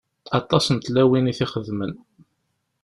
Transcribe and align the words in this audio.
Aṭas 0.39 0.65
n 0.69 0.77
tlawin 0.77 1.31
i 1.31 1.33
t-ixedmen. 1.37 1.93